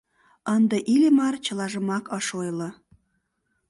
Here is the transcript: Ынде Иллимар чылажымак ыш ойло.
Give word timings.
Ынде 0.55 0.77
Иллимар 0.93 1.35
чылажымак 1.45 2.05
ыш 2.17 2.27
ойло. 2.39 2.69